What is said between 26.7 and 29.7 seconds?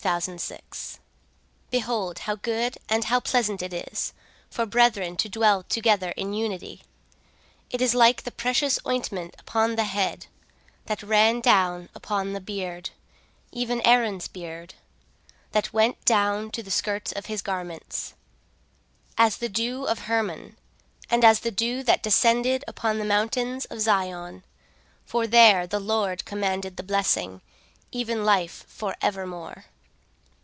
the blessing, even life for evermore.